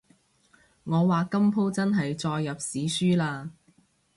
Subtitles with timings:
[0.83, 3.51] 我話今舖真係載入史書喇